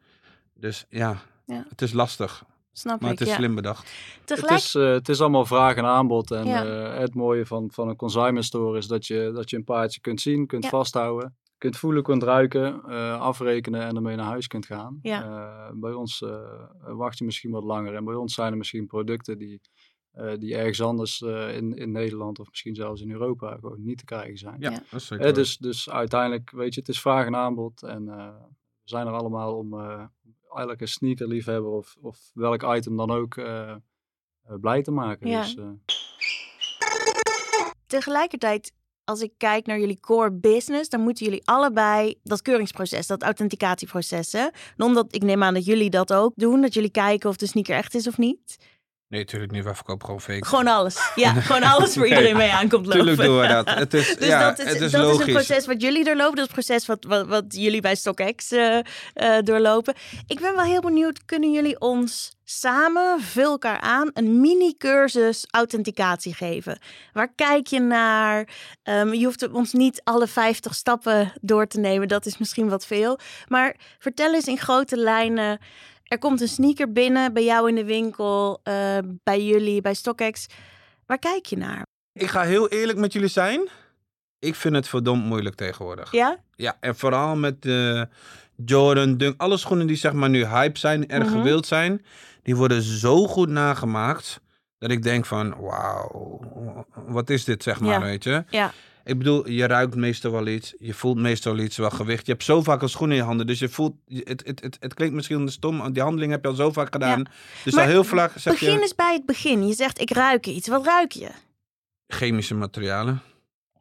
[0.53, 1.65] Dus ja, Ja.
[1.69, 2.43] het is lastig.
[2.73, 3.39] Snap Maar ik, het is ja.
[3.39, 3.91] slim bedacht.
[4.25, 6.31] Tegelijk, Het is, eh, het is allemaal vraag en aanbod.
[6.31, 6.65] En Ja.
[6.65, 9.99] eh, het mooie van, van een consignment store is dat je, dat je een paardje
[10.01, 10.69] kunt zien, kunt Ja.
[10.69, 11.35] vasthouden.
[11.65, 14.99] Kunt voelen, kunt ruiken, eh, afrekenen en ermee naar huis kunt gaan.
[15.01, 15.23] Ja.
[15.23, 16.39] Eh, bij ons eh,
[16.79, 17.95] wacht je misschien wat langer.
[17.95, 19.61] En bij ons zijn er misschien producten die,
[20.11, 23.97] eh, die ergens anders eh, in, in Nederland of misschien zelfs in Europa gewoon niet
[23.97, 24.55] te krijgen zijn.
[24.59, 24.77] Ja, Ja.
[24.91, 27.83] dat is zeker dus, dus uiteindelijk, weet je, het is vraag en aanbod.
[27.83, 28.27] En eh,
[28.83, 30.03] we zijn er allemaal om eh
[30.55, 33.77] elke sneakerliefhebber of, of welk item dan ook eh, eh,
[34.61, 35.29] blij te maken.
[35.29, 35.41] Ja.
[35.41, 35.69] Dus, eh,
[37.87, 38.71] tegelijkertijd,
[39.05, 44.35] als ik kijk naar jullie core business, dan moeten jullie allebei dat keuringsproces, dat authenticatieproces,
[44.77, 47.75] Omdat ik neem aan dat jullie dat ook doen, dat jullie kijken of de sneaker
[47.75, 48.57] echt is of niet.
[49.07, 49.63] Nee, natuurlijk niet.
[49.63, 50.45] Wij verkopen gewoon fake.
[50.45, 51.11] Gewoon alles.
[51.15, 52.99] Ja, gewoon alles voor iedereen mee aankomt lopen.
[52.99, 53.69] Tuurlijk doen we dat.
[53.83, 56.35] Het is, Dus ja, dat, is, het is dat is een proces wat jullie doorlopen.
[56.35, 58.77] Dat is een proces wat, wat, wat jullie bij StockX eh,
[59.13, 59.93] eh, doorlopen.
[60.27, 66.33] Ik ben wel heel benieuwd, kunnen jullie ons samen, vul elkaar aan, een mini-cursus authenticatie
[66.33, 66.79] geven?
[67.13, 68.47] Waar kijk je naar?
[68.83, 72.07] Ehm, je hoeft ons niet alle 50 stappen door te nemen.
[72.07, 73.19] Dat is misschien wat veel.
[73.47, 75.59] Maar vertel eens in grote lijnen.
[76.05, 80.47] Er komt een sneaker binnen bij jou in de winkel, eh, bij jullie, bij StockX.
[81.05, 81.85] Waar kijk je naar?
[82.13, 83.67] Ik ga heel eerlijk met jullie zijn.
[84.39, 86.11] Ik vind het verdomd moeilijk tegenwoordig.
[86.11, 86.37] Ja?
[86.55, 88.07] Ja, en vooral met de
[88.65, 91.35] Jordan, Dunk, alle schoenen die zeg maar nu hype zijn, erg Mhm.
[91.37, 92.05] gewild zijn,
[92.43, 94.39] die worden zo goed nagemaakt
[94.77, 96.39] dat ik denk van, wauw,
[97.05, 98.01] wat is dit zeg maar, Ja.
[98.01, 98.43] weet je?
[98.49, 98.71] Ja.
[99.05, 102.25] Ik bedoel, je ruikt meestal wel iets, je voelt meestal iets, wel gewicht.
[102.25, 104.77] Je hebt zo vaak een schoen in je handen, dus je voelt, het, het, het,
[104.79, 107.25] het klinkt misschien stom, die handeling heb je al zo vaak gedaan.
[107.63, 109.67] Dus Maar al heel vaak zeg Begin je eens bij het begin.
[109.67, 110.67] Je zegt, ik ruik iets.
[110.67, 111.29] Wat ruik je?
[112.07, 113.21] chemische materialen.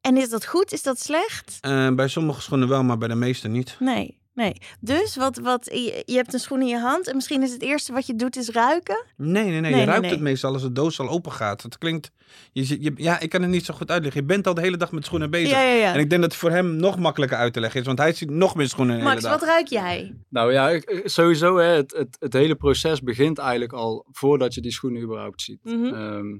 [0.00, 0.72] En is dat goed?
[0.72, 1.58] Is dat slecht?
[1.60, 3.76] Eh, bij sommige schoenen wel, maar bij de meeste niet.
[3.78, 4.52] Nee, nee.
[4.80, 7.62] Dus wat, wat, je, je hebt een schoen in je hand en misschien is het
[7.62, 9.04] eerste wat je doet is ruiken.
[9.16, 9.60] Nee, nee, nee.
[9.60, 10.10] Nee, je nee, ruikt nee.
[10.10, 11.62] het meestal als de doos al open gaat.
[11.62, 12.10] Het klinkt...
[12.52, 14.20] Je, ja, ik kan het niet zo goed uitleggen.
[14.20, 15.50] Je bent al de hele dag met schoenen bezig.
[15.50, 15.92] Ja, ja, ja.
[15.94, 17.86] En ik denk dat het voor hem nog makkelijker uit te leggen is.
[17.86, 19.40] Want hij ziet nog meer schoenen de Max, hele dag.
[19.40, 20.14] wat ruik jij?
[20.28, 24.60] Nou ja, ik- sowieso, hè, het, het, het hele proces begint eigenlijk al voordat je
[24.60, 25.64] die schoenen überhaupt ziet.
[25.64, 25.84] Mhm.
[25.94, 26.38] Ehm,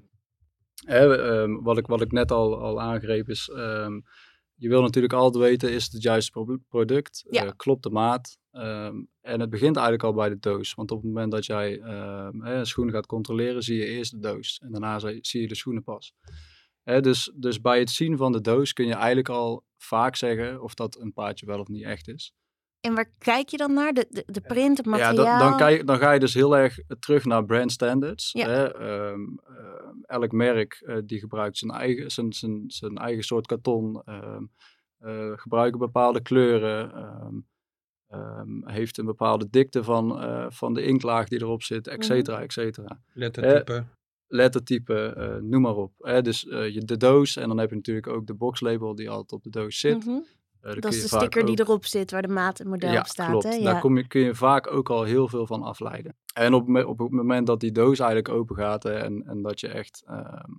[0.85, 4.01] hè, ehm, wat, ik, wat ik net al, al aangreep is, ehm,
[4.57, 7.25] je wil natuurlijk altijd weten, is het het juiste pro- product?
[7.31, 7.45] Ja.
[7.45, 8.39] Eh, klopt de maat?
[8.51, 10.75] Ehm, en het begint eigenlijk al bij de doos.
[10.75, 14.11] Want op het moment dat jij ehm, hè, een schoen gaat controleren, zie je eerst
[14.11, 14.59] de doos.
[14.59, 16.13] En daarna zie- zie je de schoenen pas.
[16.83, 20.63] Hè, dus, dus bij het zien van de doos kun je eigenlijk al vaak zeggen
[20.63, 22.33] of dat een paardje wel of niet echt is.
[22.85, 23.93] En waar kijk je dan naar?
[23.93, 25.39] De, de, de print, het Ja, materiaal?
[25.39, 28.33] dan, dan, kan je, dan ga je dus heel erg terug naar brand standards.
[28.33, 28.47] Ja.
[28.49, 28.73] Hè?
[28.75, 34.03] Ehm, eh, elk merk eh, die gebruikt zijn eigen, zijn, zijn, zijn eigen soort karton,
[34.05, 34.43] ehm,
[34.99, 37.35] eh, gebruiken bepaalde kleuren, ehm,
[38.09, 42.07] ehm, heeft een bepaalde dikte van, eh, van de inklaag die erop zit, et Mhm.
[42.07, 43.01] cetera, et cetera.
[43.13, 43.85] Lettertype.
[44.27, 45.93] Lettertype, eh, noem maar op.
[45.99, 46.23] Hè?
[46.23, 49.33] Dus eh, je, de doos en dan heb je natuurlijk ook de boxlabel die altijd
[49.33, 50.05] op de doos zit.
[50.07, 50.19] Mhm.
[50.65, 53.07] Dat kun is de sticker die erop zit, waar de maat en model ja, op
[53.07, 53.29] staat.
[53.29, 53.45] klopt.
[53.45, 53.63] Hè?
[53.63, 56.17] Daar kom je, kun je vaak ook al heel veel van afleiden.
[56.35, 59.69] En op, op het moment dat die doos eigenlijk open gaat en, en dat je
[59.69, 60.53] echt, ehm,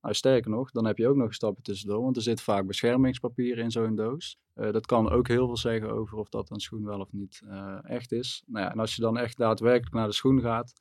[0.00, 2.66] nou sterker nog, dan heb je ook nog een stapje tussendoor, want er zit vaak
[2.66, 4.38] beschermingspapier in zo'n doos.
[4.54, 7.42] Eh, dat kan ook heel veel zeggen over of dat een schoen wel of niet
[7.48, 8.42] eh, echt is.
[8.46, 10.72] Nou ja, en als je dan echt daadwerkelijk naar de schoen gaat,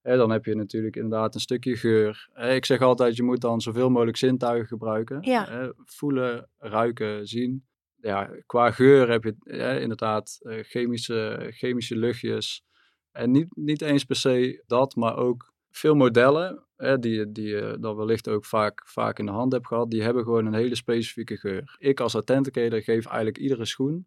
[0.00, 2.30] hè, dan heb je natuurlijk inderdaad een stukje geur.
[2.34, 5.18] Ik zeg altijd, je moet dan zoveel mogelijk zintuigen gebruiken.
[5.22, 5.72] Ja.
[5.84, 7.64] Voelen, ruiken, zien
[8.00, 12.64] ja, qua geur heb je eh, inderdaad eh, chemische, chemische luchtjes.
[13.10, 17.76] En niet, niet eens per se dat, maar ook veel modellen, hè, die, die je
[17.80, 20.74] dan wellicht ook vaak, vaak in de hand hebt gehad, die hebben gewoon een hele
[20.74, 21.76] specifieke geur.
[21.78, 24.06] Ik als authenticator geef eigenlijk iedere schoen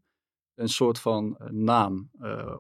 [0.56, 2.10] een soort van eh, naam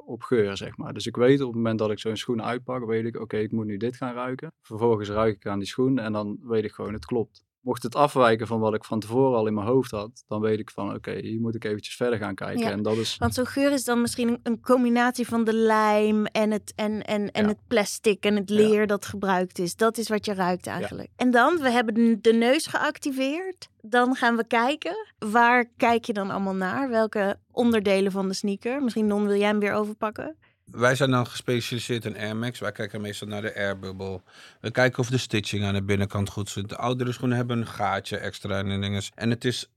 [0.05, 0.93] op geur, zeg maar.
[0.93, 3.51] Dus ik weet op het moment dat ik zo'n schoen uitpak, weet ik, oké, ik
[3.51, 4.53] moet nu dit gaan ruiken.
[4.61, 7.47] Vervolgens ruik ik aan die schoen en dan weet ik gewoon, het klopt.
[7.69, 10.60] Mocht het afwijken van wat ik van tevoren al in mijn hoofd had, dan weet
[10.60, 12.60] ik van, oké, hier moet ik eventjes verder gaan kijken.
[12.63, 12.71] Ja.
[12.71, 16.51] En dat is, Want zo'n geur is dan misschien een, combinatie van de lijm en
[16.51, 17.47] het, en, en, en Ja.
[17.49, 18.55] het plastic en het Ja.
[18.55, 19.75] leer dat gebruikt is.
[19.75, 21.10] Dat is wat je ruikt eigenlijk.
[21.15, 23.67] En dan, we hebben de- de neus geactiveerd.
[23.82, 25.08] Dan gaan we kijken.
[25.32, 26.89] Waar kijk je dan allemaal naar?
[26.89, 28.84] Welke onderdelen van de sneaker?
[28.84, 30.36] Misschien Non, wil jij hem weer overpakken?
[30.71, 32.60] Wij zijn dan gespecialiseerd in Air Max.
[32.60, 34.21] Wij kijken meestal naar de airbubble.
[34.62, 36.69] We kijken of de stitching aan de binnenkant goed zit.
[36.69, 39.03] De oudere schoenen hebben een gaatje extra en dingen.
[39.15, 39.69] En het is,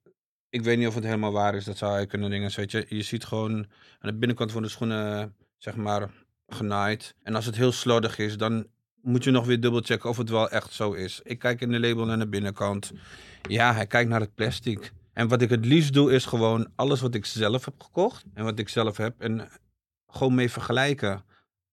[0.50, 2.50] ik weet niet of het helemaal waar is, dat zou je kunnen dingen.
[2.56, 3.52] Weet je, je ziet gewoon
[3.98, 6.10] aan de binnenkant van de schoenen, zeg maar,
[6.48, 7.14] genaaid.
[7.22, 8.66] En als het heel slordig is, dan
[9.02, 11.20] moet je nog weer dubbelchecken of het wel echt zo is.
[11.22, 12.92] Ik kijk in de label naar de binnenkant.
[13.48, 14.92] Ja, hij kijkt naar het plastic.
[15.12, 18.44] En wat ik het liefst doe, is gewoon alles wat ik zelf heb gekocht en
[18.44, 19.48] wat ik zelf heb en
[20.12, 21.24] gewoon mee vergelijken.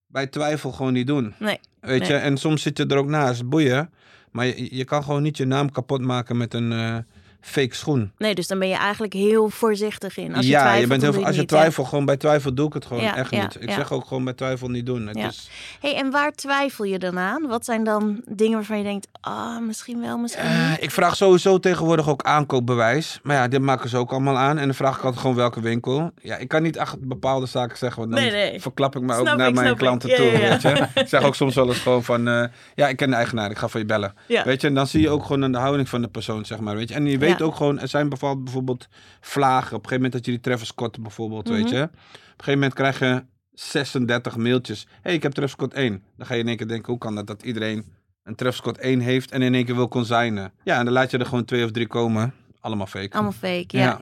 [0.07, 1.33] Bij twijfel gewoon niet doen.
[1.39, 2.09] Nee, Weet nee.
[2.09, 3.93] je, en soms zit je er ook naast, boeien.
[4.31, 6.97] Maar je, je kan gewoon niet je naam kapot maken met een eh,
[7.41, 8.11] fake schoen.
[8.17, 10.35] Nee, dus dan ben je eigenlijk heel voorzichtig in.
[10.35, 11.57] Als je ja, twijfelt, je bent heel, als je niet, ja.
[11.57, 13.57] twijfelt, gewoon bij twijfel doe ik het gewoon Ja, echt ja, niet.
[13.61, 15.07] Ik zeg ook gewoon bij twijfel niet doen.
[15.07, 15.27] Het Ja.
[15.27, 15.49] is,
[15.79, 17.47] Hey, en waar twijfel je dan aan?
[17.47, 20.83] Wat zijn dan dingen waarvan je denkt, ah, misschien wel, misschien Eh, niet?
[20.83, 23.19] ik vraag sowieso tegenwoordig ook aankoopbewijs.
[23.23, 24.57] Maar ja, dit maken ze ook allemaal aan.
[24.57, 26.11] En dan vraag ik altijd gewoon welke winkel.
[26.21, 27.99] Ja, ik kan niet echt bepaalde zaken zeggen.
[28.01, 28.61] Want dan Nee, nee.
[28.61, 29.77] verklap ik me ook Snap naar ik, mijn ik.
[29.77, 30.31] klanten toe.
[30.31, 30.87] Weet je?
[30.93, 32.27] Ik zeg ook soms wel eens gewoon van...
[32.27, 32.43] eh,
[32.75, 33.49] ja, ik ken de eigenaar.
[33.51, 34.13] Ik ga voor je bellen.
[34.27, 34.43] Ja.
[34.43, 36.59] Weet je, en dan zie je ook gewoon aan de houding van de persoon, zeg
[36.59, 36.75] maar.
[36.75, 36.95] Weet je?
[36.95, 37.45] En je weet Ja.
[37.45, 37.79] ook gewoon...
[37.79, 38.87] Er zijn bijvoorbeeld, bijvoorbeeld
[39.21, 39.75] vlagen.
[39.77, 41.75] Op een gegeven moment dat je die Travis Scott bijvoorbeeld, weet Mhm.
[41.75, 41.81] je.
[41.83, 44.83] Op een gegeven moment krijg je 36 mailtjes.
[44.89, 46.03] Hé, hey, ik heb Travis Scott 1.
[46.17, 47.85] Dan ga je in één keer denken, hoe kan dat dat iedereen
[48.23, 50.53] een Travis Scott 1 heeft en in één keer wil consignen?
[50.63, 52.33] Ja, en dan laat je er gewoon twee of drie komen.
[52.59, 53.13] Allemaal fake.
[53.13, 53.79] Allemaal fake, ja.
[53.83, 53.99] Ja.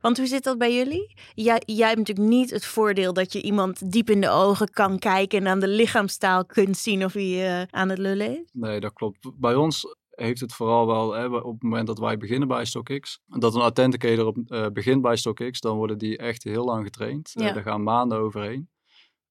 [0.00, 1.14] Want hoe zit dat bij jullie?
[1.34, 4.98] Jij, jij hebt natuurlijk niet het voordeel dat je iemand diep in de ogen kan
[4.98, 8.48] kijken en aan de lichaamstaal kunt zien of hij eh, aan het lullen is.
[8.52, 9.30] Nee, dat klopt.
[9.40, 13.20] Bij ons heeft het vooral wel, hè, op het moment dat wij beginnen bij StockX,
[13.26, 17.32] dat een authenticator op, eh, begint bij StockX, dan worden die echt heel lang getraind.
[17.34, 17.52] Eh, Ja.
[17.52, 18.68] daar gaan maanden overheen.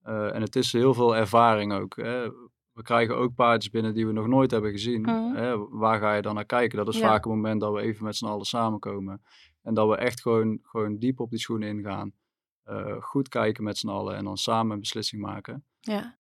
[0.02, 1.96] Eh, en het is heel veel ervaring ook.
[1.96, 2.30] Hè.
[2.72, 5.02] We krijgen ook paardjes binnen die we nog nooit hebben gezien.
[5.02, 5.36] Mhm.
[5.36, 5.68] Hè.
[5.70, 6.78] Waar ga je dan naar kijken?
[6.78, 7.08] Dat is Ja.
[7.08, 9.22] vaak het moment dat we even met z'n allen samenkomen.
[9.62, 12.14] En dat we echt gewoon, gewoon diep op die schoenen ingaan.
[13.00, 15.66] Goed kijken met z'n allen en dan samen een beslissing maken.
[15.80, 16.18] Ja.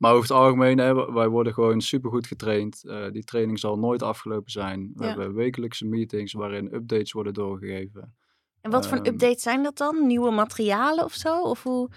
[0.00, 2.84] Maar over het algemeen, hè, wij worden gewoon supergoed getraind.
[2.84, 4.92] Eh, die training zal nooit afgelopen zijn.
[4.94, 5.08] We Ja.
[5.08, 8.14] hebben wekelijkse meetings waarin updates worden doorgegeven.
[8.60, 10.06] En wat voor Ehm, updates zijn dat dan?
[10.06, 11.40] Nieuwe materialen of zo?
[11.42, 11.88] Of hoe?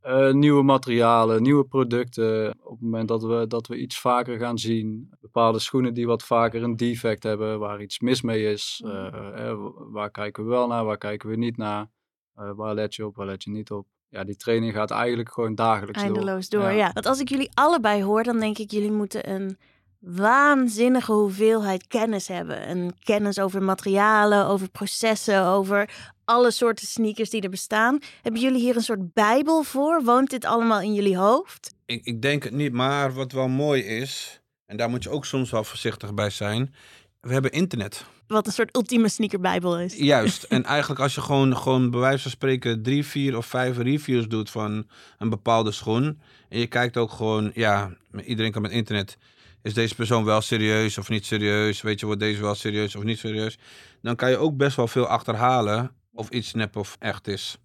[0.00, 2.50] Eh, nieuwe materialen, nieuwe producten.
[2.62, 5.10] Op het moment dat we, dat we iets vaker gaan zien.
[5.20, 8.80] Bepaalde schoenen die wat vaker een defect hebben, waar iets mis mee is.
[8.84, 8.94] Mhm.
[8.94, 11.90] Eh, w- waar kijken we wel naar, waar kijken we niet naar?
[12.34, 13.86] Waar let je op, waar let je niet op?
[14.10, 16.14] Ja, die training gaat eigenlijk gewoon dagelijks door.
[16.14, 16.70] Eindeloos door, Ja.
[16.70, 16.90] ja.
[16.92, 19.58] Want als ik jullie allebei hoor, dan denk ik, jullie moeten een
[19.98, 22.60] waanzinnige hoeveelheid kennis hebben.
[22.60, 25.90] En kennis over materialen, over processen, over
[26.24, 27.98] alle soorten sneakers die er bestaan.
[28.22, 30.04] Hebben jullie hier een soort bijbel voor?
[30.04, 31.74] Woont dit allemaal in jullie hoofd?
[31.86, 35.24] Ik, ik denk het niet, maar wat wel mooi is, en daar moet je ook
[35.24, 36.74] soms wel voorzichtig bij zijn.
[37.20, 38.04] We hebben internet.
[38.28, 39.96] Wat een soort ultieme sneakerbijbel is.
[39.96, 40.42] Juist.
[40.54, 44.28] en eigenlijk als je gewoon, gewoon bij wijze van spreken drie, vier of vijf reviews
[44.28, 44.86] doet van
[45.18, 46.20] een bepaalde schoen.
[46.48, 49.18] En je kijkt ook gewoon, ja, iedereen kan met internet.
[49.62, 51.80] Is deze persoon wel serieus of niet serieus?
[51.82, 53.58] Weet je, wordt deze wel serieus of niet serieus?
[54.02, 57.58] Dan kan je ook best wel veel achterhalen of iets nep of echt is.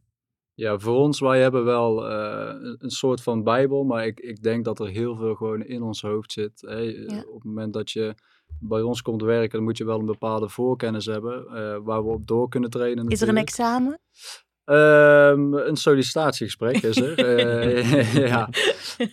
[0.55, 4.41] Ja, voor ons, wij hebben wel eh, een- een soort van bijbel, maar ik, ik
[4.43, 6.61] denk dat er heel veel gewoon in ons hoofd zit.
[6.61, 6.77] Hè.
[6.77, 7.17] Ja.
[7.27, 8.15] Op het moment dat je
[8.63, 12.09] bij ons komt werken, dan moet je wel een bepaalde voorkennis hebben, eh, waar we
[12.09, 13.99] op door kunnen trainen Is er een examen?
[14.63, 17.11] Ehm, een sollicitatiegesprek is er.
[17.23, 18.49] Eh, ja.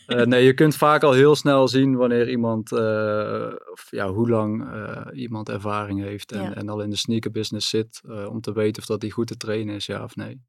[0.06, 4.72] Eh, nee, je kunt vaak al heel snel zien wanneer iemand, of ja, hoe lang
[5.12, 6.54] iemand ervaring heeft en, Ja.
[6.54, 9.36] en al in de sneakerbusiness zit, eh, om te weten of dat die goed te
[9.36, 10.40] trainen is, ja of nee.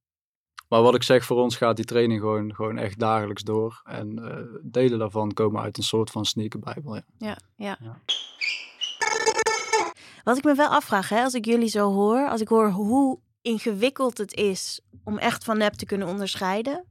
[0.67, 3.81] Maar wat ik zeg, voor ons gaat die training gewoon, gewoon echt dagelijks door.
[3.83, 4.21] En
[4.63, 6.95] delen daarvan komen uit een soort van sneakerbijbel.
[6.95, 7.03] Ja.
[7.17, 7.77] Ja, ja.
[7.81, 8.01] Ja.
[10.23, 13.19] Wat ik me wel afvraag, hè, als ik jullie zo hoor, als ik hoor hoe
[13.41, 16.85] ingewikkeld het is om echt van nep te kunnen onderscheiden.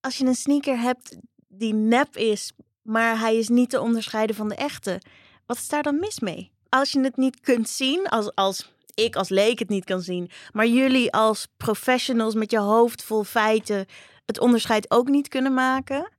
[0.00, 1.16] Als je een sneaker hebt
[1.48, 2.52] die nep is,
[2.82, 5.00] maar hij is niet te onderscheiden van de echte,
[5.46, 6.52] wat is daar dan mis mee?
[6.68, 10.30] Als je het niet kunt zien, als, als ik als leek het niet kan zien,
[10.52, 13.86] maar jullie als professionals met je hoofd vol feiten
[14.26, 16.12] het onderscheid ook niet kunnen maken.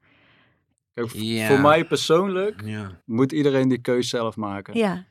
[0.94, 1.10] Kijk.
[1.48, 3.02] Voor mij persoonlijk Ja.
[3.06, 4.78] moet iedereen die keus zelf maken.
[4.78, 5.06] Ja,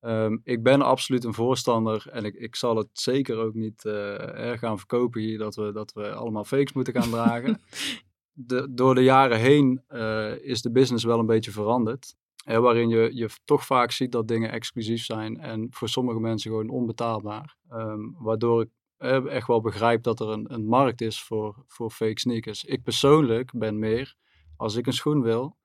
[0.00, 4.50] Ehm, ik ben absoluut een voorstander en ik, ik zal het zeker ook niet eh,
[4.52, 7.60] eh, gaan verkopen hier dat we, dat we allemaal fakes moeten gaan dragen.
[8.40, 12.14] De, door de jaren heen eh, is de business wel een beetje veranderd.
[12.44, 16.50] Hè, waarin je, je toch vaak ziet dat dingen exclusief zijn en voor sommige mensen
[16.50, 17.56] gewoon onbetaalbaar.
[17.68, 21.90] Ehm, waardoor ik eh, echt wel begrijp dat er een, een markt is voor, voor
[21.90, 22.64] fake sneakers.
[22.64, 24.14] Ik persoonlijk ben meer,
[24.56, 25.56] als ik een schoen wil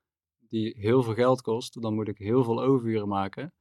[0.48, 3.54] die heel veel geld kost, dan moet ik heel veel overuren maken.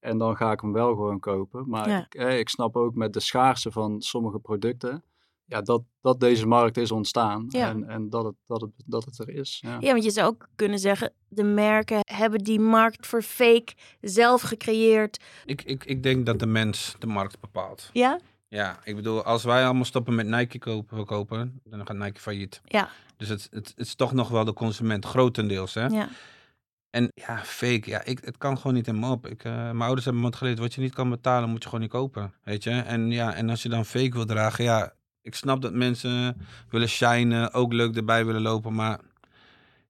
[0.00, 1.68] En dan ga ik hem wel gewoon kopen.
[1.68, 1.98] Maar Ja.
[2.04, 5.02] ik, eh, ik snap ook met de schaarste van sommige producten.
[5.44, 7.46] Ja, dat, dat deze markt is ontstaan.
[7.48, 7.68] Ja.
[7.68, 9.58] En, en dat, het, dat, het, dat het er is.
[9.66, 9.76] Ja.
[9.80, 14.42] Ja, want je zou ook kunnen zeggen, de merken hebben die markt voor fake zelf
[14.42, 15.24] gecreëerd.
[15.44, 17.90] Ik, ik, ik denk dat de mens de markt bepaalt.
[17.92, 18.18] Ja?
[18.48, 22.60] Ja, ik bedoel, als wij allemaal stoppen met Nike kopen, verkopen, dan gaat Nike failliet.
[22.64, 22.88] Ja.
[23.16, 25.74] Dus het, het, het is toch nog wel de consument, grotendeels.
[25.74, 25.86] Hè?
[25.86, 26.08] Ja.
[26.90, 29.26] En ja, fake, ja, ik, het kan gewoon niet in me op.
[29.26, 31.64] Ik, eh, mijn ouders hebben me het geleerd, wat je niet kan betalen, moet je
[31.68, 32.34] gewoon niet kopen.
[32.44, 32.70] Weet je?
[32.70, 36.36] En ja, en als je dan fake wil dragen, ja, ik snap dat mensen
[36.70, 39.00] willen shinen, ook leuk erbij willen lopen, maar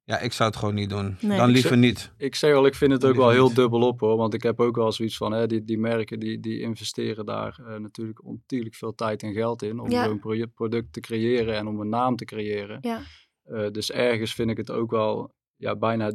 [0.05, 1.17] ja, ik zou het gewoon niet doen.
[1.21, 1.39] Nee.
[1.39, 2.13] dan liever niet.
[2.17, 3.57] Ik zeg al, ik vind het ook wel heel niet.
[3.57, 4.17] dubbel op hoor.
[4.17, 7.59] Want ik heb ook wel zoiets van, hè, die, die merken die, die investeren daar
[7.67, 9.79] eh, natuurlijk ontiegelijk veel tijd en geld in.
[9.81, 10.15] Om Ja.
[10.15, 12.79] proje- product te creëren en om een naam te creëren.
[12.81, 13.01] Ja.
[13.45, 16.13] Eh, dus ergens vind ik het ook wel ja, bijna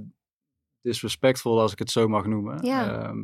[0.86, 2.66] disrespectful als ik het zo mag noemen.
[2.66, 3.02] Ja.
[3.04, 3.20] Ehm,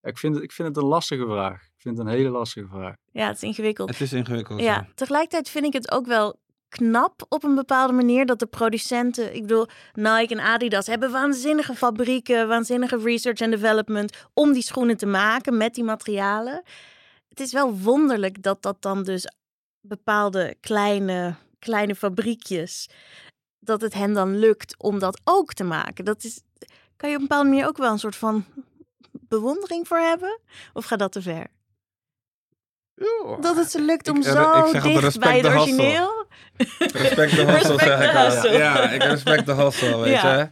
[0.00, 1.62] ja, ik, vind het, ik vind het een lastige vraag.
[1.62, 2.94] Ik vind het een hele lastige vraag.
[3.12, 3.88] Ja, het is ingewikkeld.
[3.88, 4.60] Het is ingewikkeld.
[4.60, 4.88] Ja, Ja.
[4.94, 9.40] tegelijkertijd vind ik het ook wel knap op een bepaalde manier dat de producenten, ik
[9.42, 15.06] bedoel, Nike en Adidas hebben waanzinnige fabrieken, waanzinnige research en development om die schoenen te
[15.06, 16.62] maken met die materialen.
[17.28, 19.26] Het is wel wonderlijk dat dat dan dus
[19.80, 22.88] bepaalde kleine, kleine fabriekjes,
[23.58, 26.04] dat het hen dan lukt om dat ook te maken.
[26.04, 26.42] Dat is,
[26.96, 28.44] kan je op een bepaalde manier ook wel een soort van
[29.12, 30.38] bewondering voor hebben?
[30.72, 31.46] Of gaat dat te ver?
[33.40, 36.26] Dat het ze lukt om Ik- zo ik dicht bij het origineel.
[36.78, 38.52] Respect de Respect zeg ik al.
[38.52, 40.38] Ja, ik respect de hustle, weet Ja.
[40.38, 40.48] je.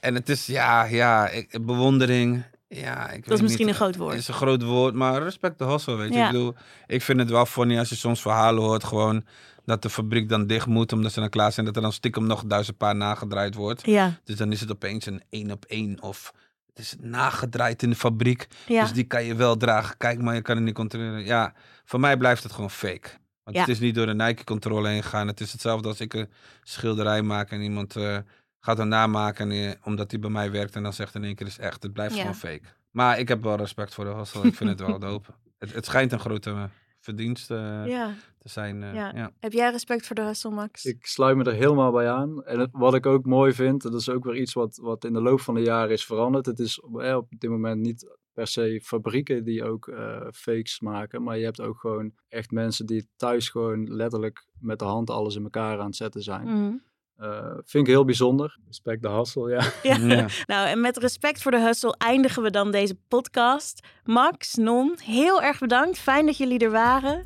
[0.00, 2.42] En het is, ja, ja, ik, bewondering.
[2.68, 4.14] Ja, ik Dat is misschien een groot Het woord.
[4.14, 6.18] is een groot woord, maar respect de hustle, weet je.
[6.18, 6.26] Ja.
[6.26, 6.54] Ik bedoel,
[6.86, 9.24] ik vind het wel funny als je soms verhalen hoort, gewoon
[9.66, 12.26] dat de fabriek dan dicht moet omdat ze dan klaar zijn, dat er dan stiekem
[12.26, 13.86] nog duizend paar nagedraaid wordt.
[13.86, 16.32] Ja, Dus dan is het opeens een één op één of
[16.66, 18.46] het is nagedraaid in de fabriek.
[18.66, 18.80] ja.
[18.82, 19.96] Dus die kan je wel dragen.
[19.96, 21.24] Kijk maar, je kan het niet controleren.
[21.24, 21.52] Ja,
[21.84, 23.08] voor mij blijft het gewoon fake.
[23.44, 23.62] Want Ja.
[23.62, 25.26] het is niet door de Nike-controle heen gegaan.
[25.26, 26.28] Het is hetzelfde als ik een
[26.62, 28.18] schilderij maak en iemand eh,
[28.60, 31.34] gaat een namaken en, eh, omdat hij bij mij werkt en dan zegt in één
[31.34, 31.82] keer is echt.
[31.82, 32.20] Het blijft Ja.
[32.20, 32.62] gewoon fake.
[32.90, 34.42] Maar ik heb wel respect voor de hustle.
[34.46, 35.30] Ik vind het wel dope.
[35.58, 36.68] Het, het schijnt een grote
[37.08, 38.14] eh, verdienst eh, ja.
[38.38, 38.82] te zijn.
[38.82, 39.12] eh, Ja.
[39.14, 39.30] ja.
[39.40, 40.84] Heb jij respect voor de hustle, Max?
[40.84, 42.44] Ik sluit me er helemaal bij aan.
[42.44, 45.12] En het- wat ik ook mooi vind, dat is ook weer iets wat, wat in
[45.12, 46.46] de loop van de jaren is veranderd.
[46.46, 51.22] Het is eh, op dit moment niet per se fabrieken die ook eh, fakes maken.
[51.22, 55.36] Maar je hebt ook gewoon echt mensen die thuis gewoon letterlijk met de hand alles
[55.36, 56.46] in elkaar aan het zetten zijn.
[56.48, 56.74] Mhm.
[57.16, 58.58] Eh, vind ik heel bijzonder.
[58.66, 59.08] Respect de
[59.48, 59.64] ja.
[59.82, 59.96] Ja.
[59.96, 60.26] Ja.
[60.46, 63.86] Nou, en met respect voor de hustle eindigen we dan deze podcast.
[64.04, 65.98] Max, Non, heel erg bedankt.
[65.98, 67.24] Fijn dat jullie er waren.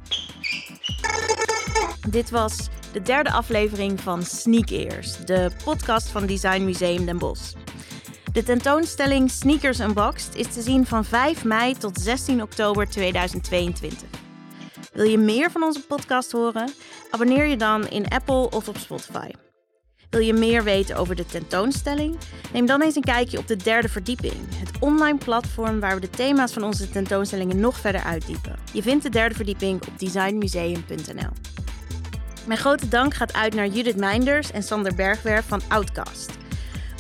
[2.11, 7.55] Dit was de derde aflevering van Sneak Ears, de podcast van Design Museum Den Bosch.
[8.33, 14.09] De tentoonstelling Sneakers Unboxed is te zien van 5 mei tot 16 oktober 2022.
[14.92, 16.72] Wil je meer van onze podcast horen?
[17.11, 19.31] Abonneer je dan in Apple of op Spotify.
[20.11, 22.18] Wil je meer weten over de tentoonstelling?
[22.53, 26.11] Neem dan eens een kijkje op de derde verdieping, het online platform waar we de
[26.11, 28.59] thema's van onze tentoonstellingen nog verder uitdiepen.
[28.73, 31.33] Je vindt de derde verdieping op designmuseum.nl.
[32.46, 36.31] Mijn grote dank gaat uit naar Judith Meinders en Sander Bergwerf van Outcast.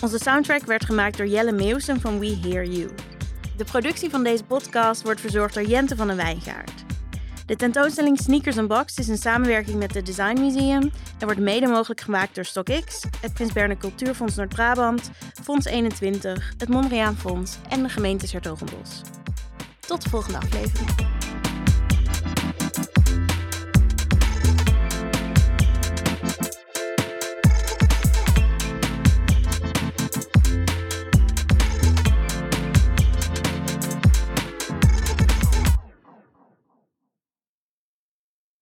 [0.02, 2.90] Onze soundtrack werd gemaakt door Jelle Meeuwsen van We Hear You.
[3.56, 6.84] De productie van deze podcast wordt verzorgd door Jente van den Wijngaard.
[7.50, 10.82] De tentoonstelling Sneakers Unboxed is een samenwerking met het Design Museum
[11.18, 15.10] en wordt mede mogelijk gemaakt door StockX, het Prins Cultuurfonds Noord-Brabant,
[15.42, 19.00] Fonds 21, het Mondriaan Fonds en de gemeente 's Hertogenbosch.
[19.80, 21.19] Tot de volgende aflevering.